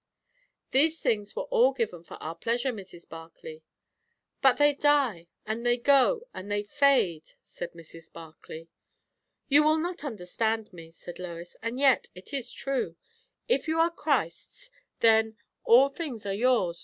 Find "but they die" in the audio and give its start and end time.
4.41-5.27